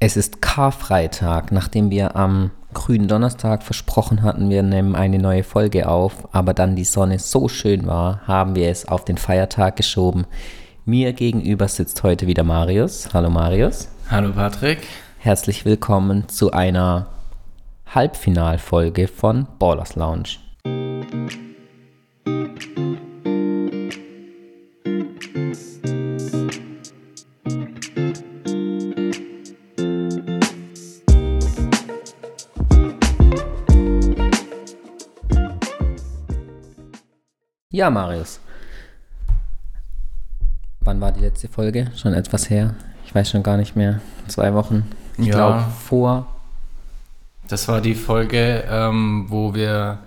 Es 0.00 0.16
ist 0.16 0.40
Karfreitag, 0.40 1.50
nachdem 1.50 1.90
wir 1.90 2.14
am 2.14 2.52
grünen 2.72 3.08
Donnerstag 3.08 3.64
versprochen 3.64 4.22
hatten, 4.22 4.48
wir 4.48 4.62
nehmen 4.62 4.94
eine 4.94 5.18
neue 5.18 5.42
Folge 5.42 5.88
auf, 5.88 6.28
aber 6.32 6.54
dann 6.54 6.76
die 6.76 6.84
Sonne 6.84 7.18
so 7.18 7.48
schön 7.48 7.84
war, 7.84 8.20
haben 8.24 8.54
wir 8.54 8.70
es 8.70 8.86
auf 8.86 9.04
den 9.04 9.18
Feiertag 9.18 9.74
geschoben. 9.74 10.24
Mir 10.84 11.12
gegenüber 11.14 11.66
sitzt 11.66 12.04
heute 12.04 12.28
wieder 12.28 12.44
Marius. 12.44 13.12
Hallo 13.12 13.28
Marius. 13.28 13.88
Hallo 14.08 14.30
Patrick. 14.32 14.86
Herzlich 15.18 15.64
willkommen 15.64 16.28
zu 16.28 16.52
einer 16.52 17.08
Halbfinalfolge 17.92 19.08
von 19.08 19.48
Ballers 19.58 19.96
Lounge. 19.96 20.38
Ja, 37.78 37.90
Marius. 37.90 38.40
Wann 40.80 41.00
war 41.00 41.12
die 41.12 41.20
letzte 41.20 41.46
Folge? 41.46 41.92
Schon 41.94 42.12
etwas 42.12 42.50
her. 42.50 42.74
Ich 43.06 43.14
weiß 43.14 43.30
schon 43.30 43.44
gar 43.44 43.56
nicht 43.56 43.76
mehr. 43.76 44.00
Zwei 44.26 44.52
Wochen. 44.52 44.90
Ich 45.16 45.26
Ja. 45.26 45.34
glaube, 45.36 45.64
vor. 45.84 46.26
Das 47.46 47.68
war 47.68 47.80
die 47.80 47.94
Folge, 47.94 48.64
ähm, 48.68 49.26
wo 49.28 49.54
wir 49.54 49.98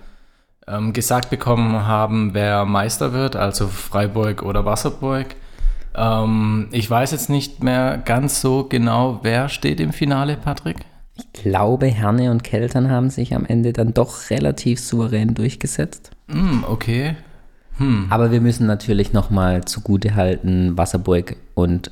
ähm, 0.68 0.92
gesagt 0.92 1.30
bekommen 1.30 1.86
haben, 1.86 2.34
wer 2.34 2.66
Meister 2.66 3.14
wird, 3.14 3.36
also 3.36 3.68
Freiburg 3.68 4.42
oder 4.42 4.66
Wasserburg. 4.66 5.34
Ähm, 5.94 6.68
ich 6.72 6.90
weiß 6.90 7.10
jetzt 7.12 7.30
nicht 7.30 7.62
mehr 7.64 7.96
ganz 8.04 8.42
so 8.42 8.64
genau, 8.68 9.20
wer 9.22 9.48
steht 9.48 9.80
im 9.80 9.94
Finale, 9.94 10.36
Patrick. 10.36 10.84
Ich 11.16 11.32
glaube, 11.32 11.86
Herne 11.86 12.30
und 12.32 12.44
Keltern 12.44 12.90
haben 12.90 13.08
sich 13.08 13.34
am 13.34 13.46
Ende 13.46 13.72
dann 13.72 13.94
doch 13.94 14.28
relativ 14.28 14.78
souverän 14.78 15.32
durchgesetzt. 15.32 16.10
Hm, 16.28 16.64
okay. 16.68 17.16
Aber 18.10 18.30
wir 18.30 18.40
müssen 18.40 18.66
natürlich 18.66 19.12
nochmal 19.12 19.64
zugute 19.64 20.14
halten, 20.14 20.76
Wasserburg 20.76 21.36
und 21.54 21.90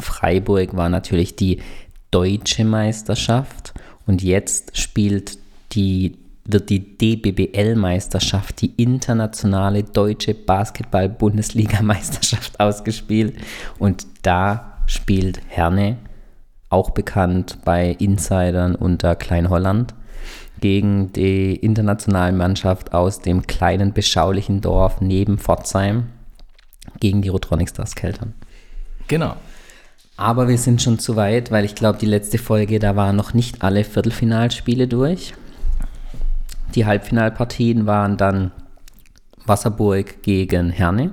Freiburg 0.00 0.76
war 0.76 0.88
natürlich 0.88 1.36
die 1.36 1.60
deutsche 2.10 2.64
Meisterschaft. 2.64 3.74
Und 4.06 4.22
jetzt 4.22 4.78
spielt 4.78 5.36
die, 5.72 6.16
wird 6.44 6.70
die 6.70 6.96
DBBL-Meisterschaft, 6.98 8.62
die 8.62 8.72
internationale 8.82 9.84
deutsche 9.84 10.34
Basketball-Bundesliga-Meisterschaft 10.34 12.58
ausgespielt. 12.60 13.34
Und 13.78 14.06
da 14.22 14.78
spielt 14.86 15.42
Herne, 15.46 15.98
auch 16.68 16.90
bekannt 16.90 17.58
bei 17.64 17.96
Insidern 17.98 18.74
unter 18.74 19.14
Klein-Holland, 19.16 19.94
gegen 20.60 21.12
die 21.12 21.56
internationale 21.56 22.32
Mannschaft 22.32 22.92
aus 22.92 23.20
dem 23.20 23.46
kleinen, 23.46 23.92
beschaulichen 23.92 24.60
Dorf 24.60 25.00
neben 25.00 25.38
Pforzheim, 25.38 26.04
gegen 26.98 27.22
die 27.22 27.28
Rotronic 27.28 27.68
Stars 27.70 27.94
Keltern. 27.94 28.34
Genau. 29.08 29.34
Aber 30.16 30.48
wir 30.48 30.58
sind 30.58 30.82
schon 30.82 30.98
zu 30.98 31.16
weit, 31.16 31.50
weil 31.50 31.64
ich 31.64 31.74
glaube, 31.74 31.98
die 31.98 32.06
letzte 32.06 32.36
Folge, 32.36 32.78
da 32.78 32.94
waren 32.94 33.16
noch 33.16 33.32
nicht 33.32 33.62
alle 33.62 33.84
Viertelfinalspiele 33.84 34.86
durch. 34.86 35.34
Die 36.74 36.84
Halbfinalpartien 36.84 37.86
waren 37.86 38.16
dann 38.16 38.52
Wasserburg 39.46 40.22
gegen 40.22 40.70
Herne 40.70 41.12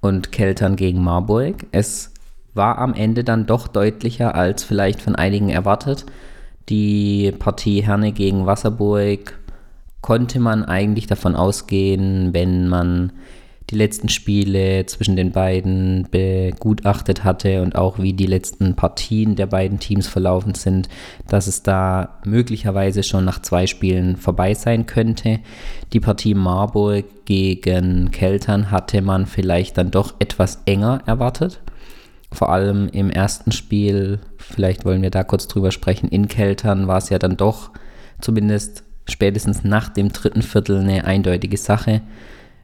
und 0.00 0.32
Keltern 0.32 0.76
gegen 0.76 1.02
Marburg. 1.02 1.66
Es 1.72 2.12
war 2.52 2.78
am 2.78 2.94
Ende 2.94 3.24
dann 3.24 3.46
doch 3.46 3.68
deutlicher 3.68 4.34
als 4.34 4.64
vielleicht 4.64 5.00
von 5.00 5.14
einigen 5.14 5.48
erwartet. 5.48 6.04
Die 6.70 7.32
Partie 7.36 7.82
Herne 7.82 8.12
gegen 8.12 8.46
Wasserburg 8.46 9.38
konnte 10.00 10.38
man 10.38 10.64
eigentlich 10.64 11.08
davon 11.08 11.34
ausgehen, 11.34 12.32
wenn 12.32 12.68
man 12.68 13.12
die 13.70 13.76
letzten 13.76 14.08
Spiele 14.08 14.86
zwischen 14.86 15.16
den 15.16 15.32
beiden 15.32 16.08
begutachtet 16.10 17.24
hatte 17.24 17.62
und 17.62 17.76
auch 17.76 17.98
wie 17.98 18.12
die 18.12 18.26
letzten 18.26 18.74
Partien 18.74 19.36
der 19.36 19.46
beiden 19.46 19.78
Teams 19.78 20.06
verlaufen 20.06 20.54
sind, 20.54 20.88
dass 21.28 21.46
es 21.46 21.62
da 21.62 22.20
möglicherweise 22.24 23.02
schon 23.02 23.24
nach 23.24 23.42
zwei 23.42 23.66
Spielen 23.66 24.16
vorbei 24.16 24.54
sein 24.54 24.86
könnte. 24.86 25.40
Die 25.92 26.00
Partie 26.00 26.34
Marburg 26.34 27.04
gegen 27.24 28.10
Keltern 28.10 28.70
hatte 28.70 29.02
man 29.02 29.26
vielleicht 29.26 29.76
dann 29.76 29.90
doch 29.90 30.14
etwas 30.18 30.62
enger 30.66 31.02
erwartet. 31.06 31.60
Vor 32.32 32.50
allem 32.50 32.88
im 32.88 33.10
ersten 33.10 33.50
Spiel, 33.50 34.20
vielleicht 34.50 34.84
wollen 34.84 35.02
wir 35.02 35.10
da 35.10 35.24
kurz 35.24 35.48
drüber 35.48 35.70
sprechen, 35.70 36.08
in 36.08 36.28
Keltern 36.28 36.86
war 36.86 36.98
es 36.98 37.08
ja 37.08 37.18
dann 37.18 37.36
doch 37.36 37.70
zumindest 38.20 38.84
spätestens 39.08 39.64
nach 39.64 39.88
dem 39.88 40.12
dritten 40.12 40.42
Viertel 40.42 40.80
eine 40.80 41.04
eindeutige 41.04 41.56
Sache. 41.56 42.02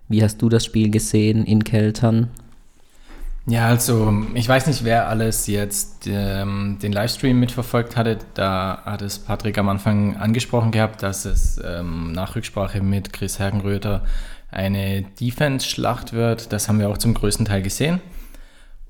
Wie 0.09 0.23
hast 0.23 0.41
du 0.43 0.49
das 0.49 0.65
Spiel 0.65 0.91
gesehen 0.91 1.45
in 1.45 1.65
Keltern? 1.65 2.31
Ja, 3.49 3.69
also 3.69 4.13
ich 4.35 4.49
weiß 4.49 4.67
nicht, 4.67 4.85
wer 4.85 5.09
alles 5.09 5.47
jetzt 5.47 6.09
ähm, 6.09 6.79
den 6.83 6.93
Livestream 6.93 7.39
mitverfolgt 7.39 7.97
hatte. 7.97 8.19
Da 8.35 8.83
hat 8.85 9.03
es 9.03 9.21
Patrick 9.21 9.57
am 9.59 9.69
Anfang 9.69 10.17
angesprochen 10.17 10.73
gehabt, 10.73 11.03
dass 11.03 11.25
es 11.25 11.61
ähm, 11.65 12.11
nach 12.11 12.35
Rücksprache 12.35 12.83
mit 12.83 13.13
Chris 13.13 13.39
Hergenröther 13.39 14.03
eine 14.51 15.03
Defense-Schlacht 15.21 16.13
wird. 16.13 16.53
Das 16.53 16.69
haben 16.69 16.81
wir 16.81 16.89
auch 16.89 16.99
zum 16.99 17.15
größten 17.15 17.47
Teil 17.47 17.63
gesehen. 17.63 18.01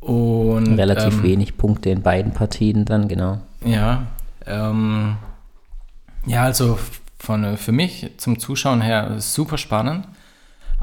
Und, 0.01 0.79
Relativ 0.79 1.15
ähm, 1.15 1.23
wenig 1.23 1.57
Punkte 1.57 1.91
in 1.91 2.03
beiden 2.03 2.33
Partien 2.33 2.84
dann, 2.84 3.09
genau. 3.09 3.41
Ja, 3.65 4.07
ähm, 4.47 5.17
ja, 6.27 6.43
also 6.43 6.79
von, 7.19 7.57
für 7.57 7.73
mich 7.73 8.12
zum 8.19 8.39
Zuschauen 8.39 8.81
her 8.81 9.15
super 9.19 9.59
spannend. 9.59 10.06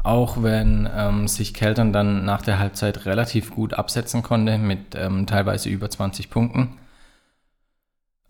Auch 0.02 0.42
wenn 0.42 0.88
ähm, 0.94 1.28
sich 1.28 1.54
Keltern 1.54 1.92
dann 1.92 2.26
nach 2.26 2.42
der 2.42 2.58
Halbzeit 2.58 3.06
relativ 3.06 3.50
gut 3.50 3.72
absetzen 3.72 4.22
konnte 4.22 4.58
mit 4.58 4.94
ähm, 4.94 5.26
teilweise 5.26 5.70
über 5.70 5.88
20 5.88 6.28
Punkten. 6.28 6.76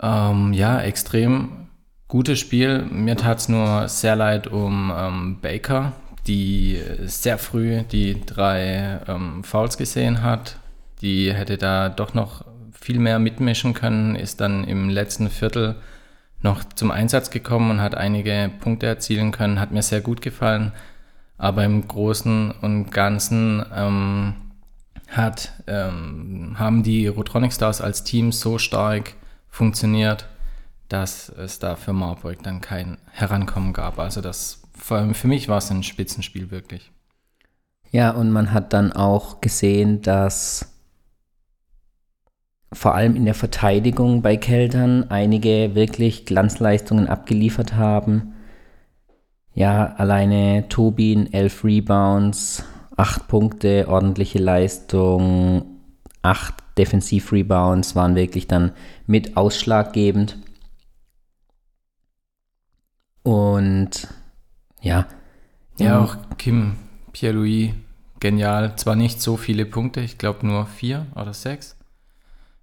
Ähm, 0.00 0.52
ja, 0.52 0.80
extrem 0.80 1.68
gutes 2.06 2.38
Spiel. 2.38 2.82
Mir 2.84 3.16
tat 3.16 3.38
es 3.38 3.48
nur 3.48 3.88
sehr 3.88 4.14
leid 4.14 4.46
um 4.46 4.92
ähm, 4.96 5.38
Baker, 5.40 5.94
die 6.28 6.80
sehr 7.06 7.38
früh 7.38 7.82
die 7.82 8.24
drei 8.24 9.00
Fouls 9.42 9.76
gesehen 9.76 10.22
hat. 10.22 10.56
Die 11.04 11.34
hätte 11.34 11.58
da 11.58 11.90
doch 11.90 12.14
noch 12.14 12.46
viel 12.72 12.98
mehr 12.98 13.18
mitmischen 13.18 13.74
können, 13.74 14.16
ist 14.16 14.40
dann 14.40 14.64
im 14.64 14.88
letzten 14.88 15.28
Viertel 15.28 15.76
noch 16.40 16.64
zum 16.64 16.90
Einsatz 16.90 17.28
gekommen 17.28 17.70
und 17.70 17.80
hat 17.82 17.94
einige 17.94 18.50
Punkte 18.60 18.86
erzielen 18.86 19.30
können. 19.30 19.60
Hat 19.60 19.70
mir 19.70 19.82
sehr 19.82 20.00
gut 20.00 20.22
gefallen. 20.22 20.72
Aber 21.36 21.62
im 21.62 21.86
Großen 21.86 22.52
und 22.52 22.90
Ganzen 22.90 23.66
ähm, 23.74 24.34
hat, 25.08 25.52
ähm, 25.66 26.56
haben 26.58 26.82
die 26.82 27.06
Rotronic 27.06 27.52
Stars 27.52 27.82
als 27.82 28.04
Team 28.04 28.32
so 28.32 28.56
stark 28.56 29.12
funktioniert, 29.50 30.26
dass 30.88 31.28
es 31.28 31.58
da 31.58 31.76
für 31.76 31.92
Marburg 31.92 32.42
dann 32.42 32.62
kein 32.62 32.96
Herankommen 33.10 33.74
gab. 33.74 33.98
Also 33.98 34.22
das 34.22 34.62
vor 34.74 34.96
allem 34.96 35.14
für 35.14 35.28
mich 35.28 35.50
war 35.50 35.58
es 35.58 35.70
ein 35.70 35.82
Spitzenspiel 35.82 36.50
wirklich. 36.50 36.90
Ja, 37.90 38.12
und 38.12 38.30
man 38.32 38.52
hat 38.52 38.72
dann 38.72 38.90
auch 38.90 39.42
gesehen, 39.42 40.00
dass 40.00 40.73
vor 42.74 42.94
allem 42.94 43.16
in 43.16 43.24
der 43.24 43.34
Verteidigung 43.34 44.20
bei 44.20 44.36
Keltern 44.36 45.10
einige 45.10 45.74
wirklich 45.74 46.26
Glanzleistungen 46.26 47.06
abgeliefert 47.06 47.74
haben. 47.74 48.34
Ja, 49.54 49.94
alleine 49.96 50.68
Tobin, 50.68 51.32
elf 51.32 51.64
Rebounds, 51.64 52.64
acht 52.96 53.28
Punkte, 53.28 53.86
ordentliche 53.88 54.38
Leistung, 54.38 55.80
acht 56.22 56.54
Defensiv-Rebounds 56.76 57.94
waren 57.94 58.16
wirklich 58.16 58.48
dann 58.48 58.72
mit 59.06 59.36
ausschlaggebend. 59.36 60.36
Und 63.22 64.08
ja. 64.80 65.06
Ja, 65.78 66.00
auch 66.00 66.16
Kim 66.36 66.74
Pierre-Louis, 67.12 67.70
genial. 68.20 68.76
Zwar 68.76 68.96
nicht 68.96 69.20
so 69.20 69.36
viele 69.36 69.64
Punkte, 69.64 70.00
ich 70.00 70.18
glaube 70.18 70.46
nur 70.46 70.66
vier 70.66 71.06
oder 71.14 71.32
sechs. 71.32 71.73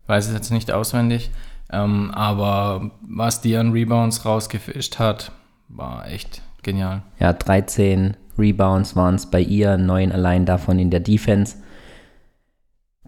Weiß 0.08 0.28
es 0.28 0.34
jetzt 0.34 0.52
nicht 0.52 0.72
auswendig. 0.72 1.32
Ähm, 1.72 2.12
aber 2.12 2.92
was 3.02 3.42
die 3.42 3.56
an 3.56 3.72
Rebounds 3.72 4.26
rausgefischt 4.26 5.00
hat, 5.00 5.32
war 5.70 6.08
echt 6.08 6.42
genial. 6.64 7.04
Ja, 7.20 7.34
13 7.34 8.18
Rebounds 8.38 8.96
waren 8.96 9.16
es 9.16 9.26
bei 9.26 9.42
ihr, 9.42 9.78
9 9.78 10.12
allein 10.12 10.46
davon 10.46 10.80
in 10.80 10.90
der 10.90 11.00
Defense. 11.00 11.58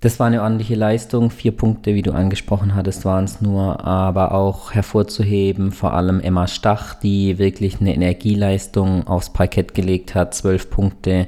Das 0.03 0.19
war 0.19 0.27
eine 0.27 0.41
ordentliche 0.41 0.75
Leistung. 0.75 1.29
Vier 1.29 1.55
Punkte, 1.55 1.95
wie 1.95 2.01
du 2.01 2.11
angesprochen 2.11 2.75
hattest, 2.75 3.05
waren 3.05 3.23
es 3.23 3.39
nur, 3.39 3.85
aber 3.85 4.33
auch 4.33 4.73
hervorzuheben, 4.73 5.71
vor 5.71 5.93
allem 5.93 6.19
Emma 6.19 6.47
Stach, 6.47 6.95
die 6.95 7.37
wirklich 7.37 7.79
eine 7.79 7.95
Energieleistung 7.95 9.07
aufs 9.07 9.31
Parkett 9.31 9.73
gelegt 9.73 10.13
hat, 10.13 10.33
zwölf 10.33 10.69
Punkte 10.69 11.27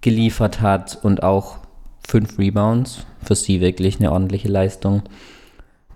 geliefert 0.00 0.62
hat 0.62 0.98
und 1.02 1.22
auch 1.22 1.58
fünf 2.06 2.38
Rebounds. 2.38 3.04
Für 3.22 3.34
sie 3.34 3.60
wirklich 3.60 3.98
eine 3.98 4.12
ordentliche 4.12 4.48
Leistung. 4.48 5.02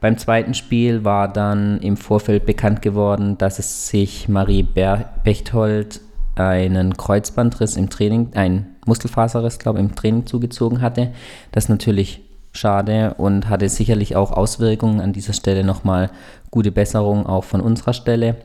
Beim 0.00 0.18
zweiten 0.18 0.54
Spiel 0.54 1.04
war 1.04 1.32
dann 1.32 1.80
im 1.80 1.96
Vorfeld 1.96 2.44
bekannt 2.44 2.82
geworden, 2.82 3.38
dass 3.38 3.58
es 3.60 3.88
sich 3.88 4.28
Marie 4.28 4.64
Bechtold 4.64 6.00
einen 6.34 6.96
Kreuzbandriss 6.96 7.76
im 7.76 7.88
Training, 7.88 8.30
ein 8.34 8.74
Muskelfaserriss, 8.86 9.58
glaube 9.58 9.78
ich, 9.78 9.84
im 9.84 9.94
Training 9.94 10.26
zugezogen 10.26 10.80
hatte. 10.80 11.12
Das 11.52 11.64
ist 11.64 11.68
natürlich 11.68 12.20
schade 12.52 13.14
und 13.18 13.48
hatte 13.48 13.68
sicherlich 13.68 14.16
auch 14.16 14.32
Auswirkungen. 14.32 15.00
An 15.00 15.12
dieser 15.12 15.32
Stelle 15.32 15.64
nochmal 15.64 16.10
gute 16.50 16.72
Besserung 16.72 17.26
auch 17.26 17.44
von 17.44 17.60
unserer 17.60 17.92
Stelle. 17.92 18.36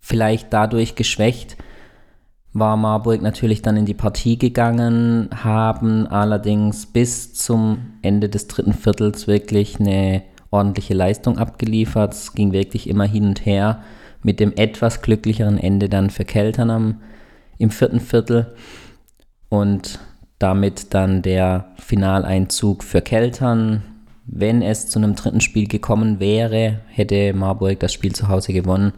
Vielleicht 0.00 0.52
dadurch 0.52 0.94
geschwächt 0.94 1.56
war 2.58 2.76
Marburg 2.76 3.22
natürlich 3.22 3.62
dann 3.62 3.76
in 3.76 3.86
die 3.86 3.94
Partie 3.94 4.38
gegangen, 4.38 5.28
haben 5.34 6.06
allerdings 6.06 6.86
bis 6.86 7.34
zum 7.34 7.78
Ende 8.02 8.28
des 8.28 8.48
dritten 8.48 8.72
Viertels 8.72 9.26
wirklich 9.26 9.80
eine 9.80 10.22
ordentliche 10.50 10.94
Leistung 10.94 11.38
abgeliefert. 11.38 12.14
Es 12.14 12.32
ging 12.34 12.52
wirklich 12.52 12.88
immer 12.88 13.04
hin 13.04 13.26
und 13.26 13.44
her 13.44 13.82
mit 14.22 14.40
dem 14.40 14.52
etwas 14.56 15.02
glücklicheren 15.02 15.58
Ende 15.58 15.88
dann 15.88 16.10
für 16.10 16.24
Keltern 16.24 16.70
am, 16.70 17.00
im 17.58 17.70
vierten 17.70 18.00
Viertel 18.00 18.54
und 19.48 19.98
damit 20.38 20.94
dann 20.94 21.22
der 21.22 21.72
Finaleinzug 21.78 22.84
für 22.84 23.00
Keltern. 23.00 23.82
Wenn 24.26 24.62
es 24.62 24.88
zu 24.88 24.98
einem 24.98 25.14
dritten 25.14 25.40
Spiel 25.40 25.66
gekommen 25.66 26.20
wäre, 26.20 26.80
hätte 26.88 27.32
Marburg 27.32 27.80
das 27.80 27.92
Spiel 27.92 28.14
zu 28.14 28.28
Hause 28.28 28.52
gewonnen 28.52 28.92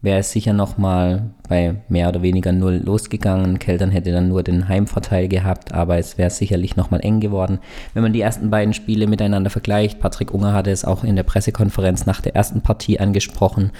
wäre 0.00 0.20
es 0.20 0.30
sicher 0.30 0.52
nochmal 0.52 1.30
bei 1.48 1.76
mehr 1.88 2.08
oder 2.08 2.22
weniger 2.22 2.52
null 2.52 2.80
losgegangen. 2.84 3.58
Keltern 3.58 3.90
hätte 3.90 4.12
dann 4.12 4.28
nur 4.28 4.42
den 4.42 4.68
Heimvorteil 4.68 5.28
gehabt, 5.28 5.72
aber 5.72 5.98
es 5.98 6.18
wäre 6.18 6.30
sicherlich 6.30 6.76
nochmal 6.76 7.00
eng 7.00 7.18
geworden. 7.20 7.58
Wenn 7.94 8.04
man 8.04 8.12
die 8.12 8.20
ersten 8.20 8.50
beiden 8.50 8.74
Spiele 8.74 9.08
miteinander 9.08 9.50
vergleicht, 9.50 9.98
Patrick 9.98 10.32
Unger 10.32 10.52
hatte 10.52 10.70
es 10.70 10.84
auch 10.84 11.02
in 11.02 11.16
der 11.16 11.24
Pressekonferenz 11.24 12.06
nach 12.06 12.20
der 12.20 12.36
ersten 12.36 12.60
Partie 12.60 13.00
angesprochen. 13.00 13.72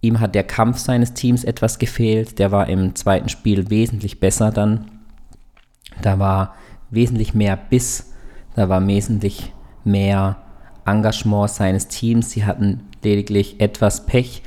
Ihm 0.00 0.20
hat 0.20 0.36
der 0.36 0.44
Kampf 0.44 0.78
seines 0.78 1.14
Teams 1.14 1.42
etwas 1.42 1.78
gefehlt. 1.78 2.38
Der 2.38 2.52
war 2.52 2.68
im 2.68 2.94
zweiten 2.94 3.28
Spiel 3.28 3.68
wesentlich 3.70 4.20
besser 4.20 4.52
dann. 4.52 4.90
Da 6.02 6.20
war 6.20 6.54
wesentlich 6.90 7.34
mehr 7.34 7.56
Biss, 7.56 8.12
da 8.54 8.68
war 8.68 8.86
wesentlich 8.86 9.52
mehr 9.82 10.36
Engagement 10.84 11.50
seines 11.50 11.88
Teams. 11.88 12.30
Sie 12.30 12.44
hatten 12.44 12.82
lediglich 13.02 13.60
etwas 13.60 14.06
Pech 14.06 14.42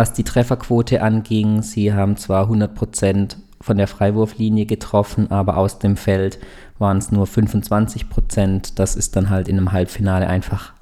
was 0.00 0.14
die 0.14 0.24
Trefferquote 0.24 1.02
anging. 1.02 1.60
Sie 1.60 1.92
haben 1.92 2.16
zwar 2.16 2.50
100% 2.50 3.36
von 3.60 3.76
der 3.76 3.86
Freiwurflinie 3.86 4.64
getroffen, 4.64 5.30
aber 5.30 5.58
aus 5.58 5.78
dem 5.78 5.98
Feld 5.98 6.38
waren 6.78 6.96
es 6.96 7.12
nur 7.12 7.26
25%. 7.26 8.76
Das 8.76 8.96
ist 8.96 9.14
dann 9.14 9.28
halt 9.28 9.46
in 9.46 9.58
einem 9.58 9.72
Halbfinale 9.72 10.26
einfach 10.26 10.72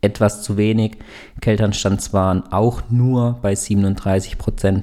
etwas 0.00 0.42
zu 0.42 0.56
wenig. 0.56 0.96
Keltern 1.40 1.72
zwar 1.72 2.42
auch 2.50 2.82
nur 2.90 3.38
bei 3.42 3.52
37%, 3.52 4.82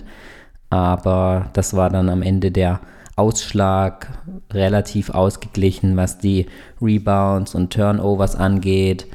aber 0.69 1.49
das 1.51 1.75
war 1.75 1.89
dann 1.89 2.07
am 2.07 2.21
Ende 2.21 2.49
der 2.49 2.79
Ausschlag 3.17 4.07
relativ 4.53 5.09
ausgeglichen, 5.09 5.97
was 5.97 6.17
die 6.17 6.45
Rebounds 6.81 7.55
und 7.55 7.73
Turnovers 7.73 8.37
angeht 8.37 9.07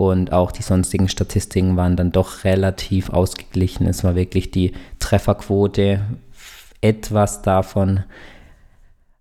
und 0.00 0.32
auch 0.32 0.50
die 0.50 0.62
sonstigen 0.62 1.10
Statistiken 1.10 1.76
waren 1.76 1.94
dann 1.94 2.10
doch 2.10 2.44
relativ 2.44 3.10
ausgeglichen. 3.10 3.86
Es 3.86 4.02
war 4.02 4.14
wirklich 4.14 4.50
die 4.50 4.72
Trefferquote 4.98 6.00
etwas 6.80 7.42
davon 7.42 8.04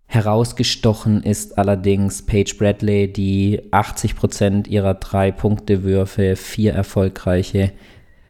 herausgestochen 0.06 1.22
ist 1.22 1.58
allerdings 1.58 2.26
Paige 2.26 2.56
Bradley, 2.58 3.12
die 3.12 3.62
80% 3.72 4.70
ihrer 4.70 4.94
Drei-Punkte-Würfe, 4.94 6.38
vier 6.38 6.74
erfolgreiche 6.74 7.74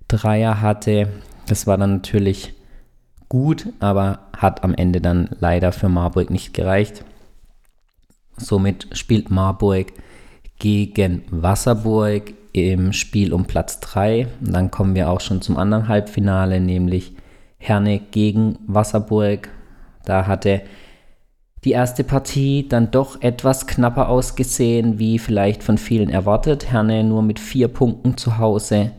Dreier 0.07 0.60
hatte. 0.60 1.07
Das 1.48 1.68
war 1.68 1.78
dann 1.78 1.94
natürlich 1.98 2.56
gut, 3.30 3.68
aber 3.80 4.22
hat 4.36 4.63
am 4.63 4.74
Ende 4.74 5.01
dann 5.01 5.30
leider 5.40 5.72
für 5.72 5.88
Marburg 5.88 6.31
nicht 6.31 6.56
gereicht. 6.56 7.06
Somit 8.38 8.88
spielt 8.94 9.30
Marburg 9.30 9.94
gegen 10.57 11.24
Wasserburg 11.30 12.34
im 12.54 12.94
Spiel 12.94 13.34
um 13.34 13.46
Platz 13.46 13.80
3. 13.80 14.28
Und 14.42 14.54
dann 14.54 14.72
kommen 14.72 14.96
wir 14.96 15.10
auch 15.10 15.22
schon 15.22 15.42
zum 15.42 15.57
anderen 15.57 15.88
Halbfinale, 15.88 16.60
nämlich 16.60 17.13
Herne 17.57 18.00
gegen 18.00 18.57
Wasserburg. 18.68 19.50
Da 20.06 20.28
hatte 20.28 20.62
die 21.66 21.72
erste 21.72 22.04
Partie 22.04 22.68
dann 22.68 22.92
doch 22.92 23.22
etwas 23.22 23.68
knapper 23.68 24.07
ausgesehen, 24.07 24.98
wie 24.98 25.19
vielleicht 25.19 25.62
von 25.62 25.78
vielen 25.78 26.10
erwartet. 26.10 26.72
Herne 26.72 27.04
nur 27.04 27.22
mit 27.22 27.40
vier 27.40 27.68
Punkten 27.68 28.16
zu 28.18 28.38
Hause 28.38 28.92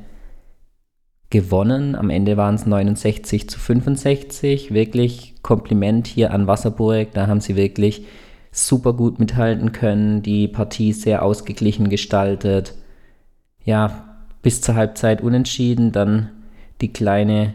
gewonnen. 1.31 1.95
Am 1.95 2.11
Ende 2.11 2.37
waren 2.37 2.57
es 2.57 2.67
69 2.67 3.49
zu 3.49 3.59
65. 3.59 4.75
Wirklich 4.75 5.37
Kompliment 5.43 6.07
hier 6.07 6.33
an 6.33 6.47
Wasserburg. 6.47 7.13
Da 7.15 7.29
haben 7.29 7.41
sie 7.41 7.57
wirklich 7.57 8.05
super 8.53 8.93
gut 8.93 9.19
mithalten 9.19 9.73
können. 9.73 10.23
Die 10.23 10.49
Partie 10.49 10.93
sehr 10.93 11.23
ausgeglichen 11.23 11.89
gestaltet 11.89 12.75
ja, 13.65 14.19
bis 14.43 14.61
zur 14.61 14.75
Halbzeit 14.75 15.21
unentschieden, 15.21 15.93
dann 15.93 16.31
die 16.81 16.93
kleine 16.93 17.55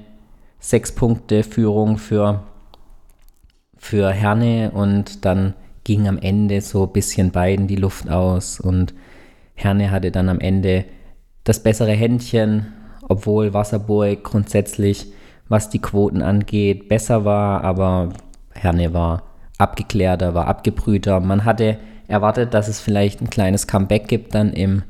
sechs 0.59 0.93
Punkte 0.93 1.43
Führung 1.43 1.97
für, 1.97 2.43
für 3.77 4.11
Herne 4.11 4.71
und 4.71 5.25
dann 5.25 5.53
ging 5.83 6.07
am 6.07 6.17
Ende 6.17 6.61
so 6.61 6.85
ein 6.85 6.93
bisschen 6.93 7.31
beiden 7.31 7.67
die 7.67 7.75
Luft 7.75 8.09
aus 8.09 8.59
und 8.59 8.93
Herne 9.53 9.91
hatte 9.91 10.11
dann 10.11 10.29
am 10.29 10.39
Ende 10.39 10.85
das 11.43 11.61
bessere 11.61 11.91
Händchen, 11.91 12.73
obwohl 13.07 13.53
Wasserburg 13.53 14.23
grundsätzlich, 14.23 15.07
was 15.47 15.69
die 15.69 15.79
Quoten 15.79 16.21
angeht, 16.21 16.89
besser 16.89 17.23
war, 17.23 17.63
aber 17.63 18.09
Herne 18.51 18.93
war 18.93 19.23
abgeklärter, 19.57 20.33
war 20.33 20.47
abgebrühter. 20.47 21.19
Man 21.19 21.45
hatte 21.45 21.77
erwartet, 22.07 22.53
dass 22.53 22.67
es 22.67 22.81
vielleicht 22.81 23.21
ein 23.21 23.29
kleines 23.29 23.67
Comeback 23.67 24.07
gibt 24.07 24.35
dann 24.35 24.51
im 24.53 24.83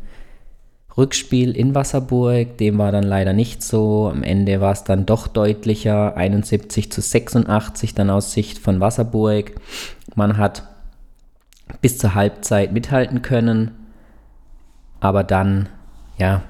Rückspiel 0.97 1.51
in 1.51 1.75
Wasserburg, 1.75 2.57
dem 2.57 2.77
war 2.77 2.92
dann 2.92 3.03
leider 3.03 3.33
nicht 3.33 3.62
so. 3.62 4.09
Am 4.09 4.24
Ende 4.24 4.62
war 4.62 4.71
es 4.71 4.86
dann 4.86 5.06
doch 5.06 5.27
deutlicher, 5.27 6.15
71 6.15 6.92
zu 6.92 7.01
86 7.01 7.94
dann 7.94 8.09
aus 8.09 8.31
Sicht 8.31 8.59
von 8.59 8.80
Wasserburg. 8.80 9.53
Man 10.15 10.38
hat 10.38 10.63
bis 11.81 11.97
zur 11.97 12.15
Halbzeit 12.15 12.71
mithalten 12.71 13.21
können, 13.21 13.71
aber 15.00 15.24
dann, 15.24 15.68
ja, 16.18 16.44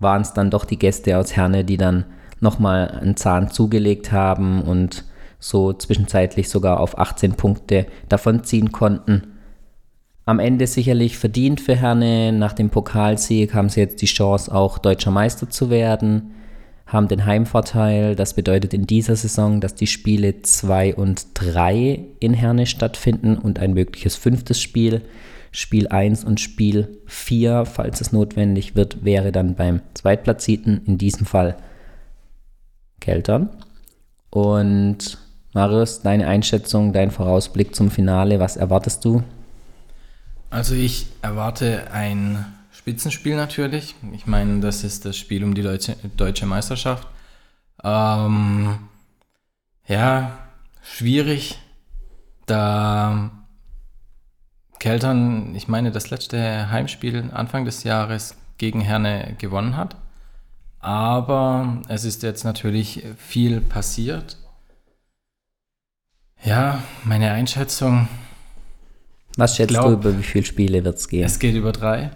waren 0.00 0.22
es 0.22 0.32
dann 0.32 0.50
doch 0.50 0.64
die 0.64 0.78
Gäste 0.78 1.18
aus 1.18 1.36
Herne, 1.36 1.64
die 1.64 1.76
dann 1.76 2.06
nochmal 2.40 2.88
einen 2.88 3.16
Zahn 3.16 3.50
zugelegt 3.50 4.10
haben 4.12 4.62
und 4.62 5.04
so 5.38 5.72
zwischenzeitlich 5.72 6.48
sogar 6.48 6.80
auf 6.80 6.98
18 6.98 7.34
Punkte 7.34 7.86
davonziehen 8.08 8.72
konnten. 8.72 9.29
Am 10.30 10.38
Ende 10.38 10.68
sicherlich 10.68 11.18
verdient 11.18 11.60
für 11.60 11.74
Herne. 11.74 12.30
Nach 12.30 12.52
dem 12.52 12.70
Pokalsieg 12.70 13.52
haben 13.52 13.68
sie 13.68 13.80
jetzt 13.80 14.00
die 14.00 14.06
Chance, 14.06 14.54
auch 14.54 14.78
deutscher 14.78 15.10
Meister 15.10 15.50
zu 15.50 15.70
werden, 15.70 16.34
haben 16.86 17.08
den 17.08 17.26
Heimvorteil. 17.26 18.14
Das 18.14 18.34
bedeutet 18.34 18.72
in 18.72 18.86
dieser 18.86 19.16
Saison, 19.16 19.60
dass 19.60 19.74
die 19.74 19.88
Spiele 19.88 20.40
2 20.40 20.94
und 20.94 21.26
3 21.34 22.04
in 22.20 22.32
Herne 22.32 22.66
stattfinden 22.66 23.38
und 23.38 23.58
ein 23.58 23.74
mögliches 23.74 24.14
fünftes 24.14 24.60
Spiel. 24.60 25.02
Spiel 25.50 25.88
1 25.88 26.22
und 26.22 26.38
Spiel 26.38 26.98
4, 27.06 27.64
falls 27.64 28.00
es 28.00 28.12
notwendig 28.12 28.76
wird, 28.76 29.04
wäre 29.04 29.32
dann 29.32 29.56
beim 29.56 29.80
Zweitplatzierten, 29.94 30.82
in 30.86 30.96
diesem 30.96 31.26
Fall 31.26 31.56
Keltern. 33.00 33.50
Und 34.30 35.18
Marius, 35.54 36.02
deine 36.02 36.28
Einschätzung, 36.28 36.92
dein 36.92 37.10
Vorausblick 37.10 37.74
zum 37.74 37.90
Finale, 37.90 38.38
was 38.38 38.56
erwartest 38.56 39.04
du? 39.04 39.24
Also 40.50 40.74
ich 40.74 41.06
erwarte 41.22 41.92
ein 41.92 42.44
Spitzenspiel 42.72 43.36
natürlich. 43.36 43.94
Ich 44.12 44.26
meine, 44.26 44.60
das 44.60 44.82
ist 44.82 45.04
das 45.04 45.16
Spiel 45.16 45.44
um 45.44 45.54
die 45.54 45.62
deutsche, 45.62 45.96
deutsche 46.16 46.44
Meisterschaft. 46.44 47.06
Ähm, 47.84 48.88
ja, 49.86 50.38
schwierig, 50.82 51.58
da 52.46 53.30
Keltern, 54.80 55.54
ich 55.54 55.68
meine, 55.68 55.92
das 55.92 56.10
letzte 56.10 56.70
Heimspiel 56.70 57.30
Anfang 57.32 57.64
des 57.64 57.84
Jahres 57.84 58.34
gegen 58.58 58.80
Herne 58.80 59.36
gewonnen 59.38 59.76
hat. 59.76 59.96
Aber 60.80 61.82
es 61.88 62.04
ist 62.04 62.22
jetzt 62.22 62.44
natürlich 62.44 63.04
viel 63.18 63.60
passiert. 63.60 64.38
Ja, 66.42 66.82
meine 67.04 67.30
Einschätzung, 67.32 68.08
was 69.36 69.56
schätzt 69.56 69.70
glaub, 69.70 69.86
du, 69.86 69.92
über 69.92 70.18
wie 70.18 70.22
viele 70.22 70.44
Spiele 70.44 70.84
wird 70.84 70.96
es 70.96 71.08
gehen? 71.08 71.24
Es 71.24 71.38
geht 71.38 71.54
über 71.54 71.72
drei. 71.72 72.10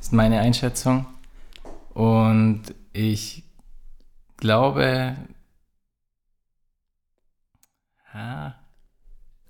Ist 0.00 0.12
meine 0.12 0.40
Einschätzung. 0.40 1.06
Und 1.94 2.62
ich 2.92 3.44
glaube, 4.36 5.16